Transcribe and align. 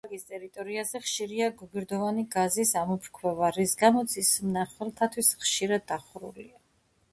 პარკის 0.03 0.23
ტერიტორიაზე 0.27 1.01
ხშირია 1.03 1.49
გოგირდოვანი 1.59 2.23
გაზის 2.37 2.73
ამოფრქვევა, 2.83 3.51
რის 3.59 3.77
გამოც 3.83 4.17
ის 4.25 4.33
მნახველთათვის 4.49 5.33
ხშირად 5.45 5.89
დახურულია. 5.95 6.55